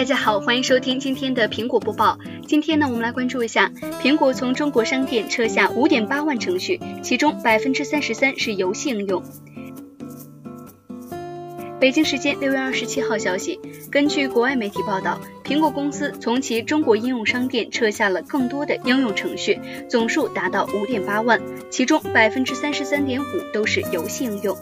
[0.00, 2.18] 大家好，欢迎收听今天的苹果播报。
[2.46, 9.22] 今天呢，我们来关注一下，苹果从中国商店撤下五点八万程序，其中百分之三十三是游戏应用。
[11.78, 13.60] 北京时间六月二十七号消息，
[13.90, 21.38] 根据国外媒体报道，苹果公司从其中国应用商店撤下了更多的应用程序，总数达到五点八万，
[21.68, 24.56] 其中百分之三十三点五都是游戏应用。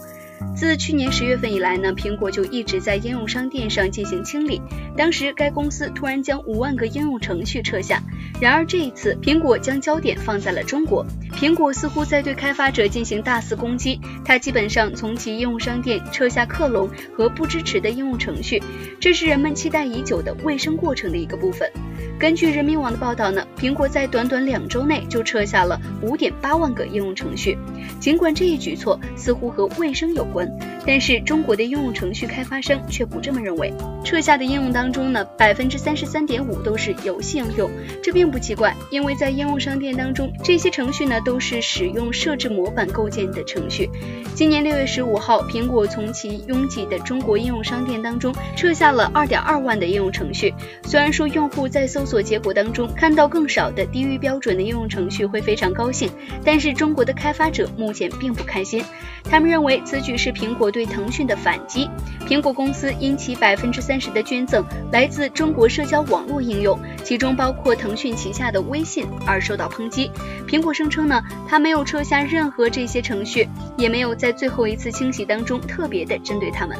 [0.55, 4.61] 自去年十月份以来呢，苹果就一直在应用商店上进行清理。
[4.97, 8.01] 当时该公司突然将五万个应用程序撤下。
[8.41, 11.05] 然而这一次，苹果将焦点放在了中国。
[11.33, 18.61] 苹果似乎在对开发者进行大肆攻击，它基本上从其应用商店撤下克隆和不支持的应用程序，
[18.99, 21.71] 这是人们期待已久的卫生过程的一个部分。
[22.19, 27.57] 根据人民网的报道呢，苹果在短短两周内就撤下了五点八万个应用程序。
[27.97, 30.45] 尽管这一举措似乎和卫生有关，
[30.85, 33.73] 但是中国的应用程序开发商却不这么认为。
[34.03, 37.71] 撤下的应用当中呢，百分之三十三点五都是游戏应用，
[38.03, 43.89] 这并不奇怪，因为在应用商店当中，这些程序呢都是使用设置模板构建的程序。
[44.35, 50.53] 今年六月十五号，苹果从其拥挤的中国应用商店当中撤下了二点二万的应用程序。
[50.83, 56.09] 虽然说用户在搜索结果当中看到更少的低于标准的应用程序会非常高兴，
[56.43, 58.83] 但是中国的开发者目前并不开心。
[59.23, 61.87] 他们认为此举是苹果对腾讯的反击。
[62.27, 70.09] 苹果公司因其百分之三十的捐赠来自中国社交网络应用，其中包括腾讯旗下的微信而受到抨击。
[70.47, 73.47] 苹果声称呢，它没有撤下任何这些程序，
[73.77, 76.75] 也没有在最后一次清洗当中特别的针对他们。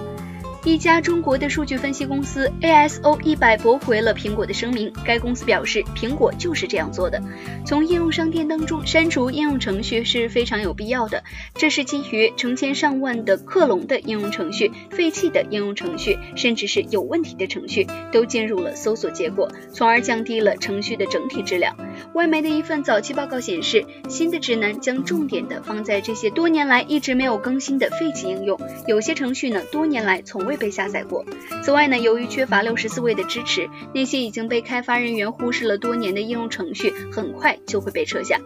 [0.70, 4.94] 一家中国的数据分析公司 ASO 一百驳回了苹果的声明。
[5.04, 7.20] 该公司表示，苹果就是这样做的。
[7.66, 11.24] 从应用商店当中删除应用程序是非常有必要的。
[11.56, 21.76] 这是基于成千上万的克隆的应用程序、废弃的应用程序，甚至是有问题的程序都进入了搜索结果，从而降低了程序的整体质量。
[22.14, 28.60] 外媒的一份早期报告显示，新的指南将重点的放在这些多年来一直没有更新的废弃应用。
[28.86, 31.26] 有些程序呢，多年来从未被下载过。
[31.64, 38.40] 此外呢，由于缺乏六十四位的支持，那些已经被开发人员忽视了多年的应用程序，很快就会被撤下。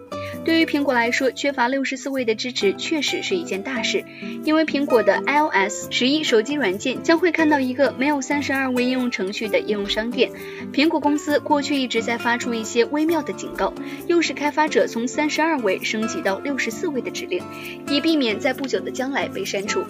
[0.46, 4.04] 对于苹果来说，缺乏六十四位的支持确实是一件大事，
[4.44, 10.30] 因为苹果的 iOS 十一手机软件将会看到一个没有三十二位应用程序的应用商店。
[10.74, 13.74] 苹果公司过去一直在发出一些微妙的警告，
[14.08, 17.42] 诱使开发者从三十二位升级到六十四位的指令，
[17.88, 19.86] 以避免在不久的将来被删除。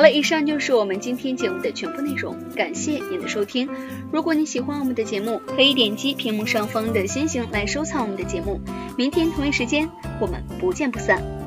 [0.00, 3.68] 好了，以上就是我们今天节目的全部内容，感谢您的收听。
[4.10, 8.58] 如果你喜欢我们的节目，可以点击屏幕上方的星星来收藏我们的节目。
[8.96, 11.39] 明天同一时间，我们不见不散。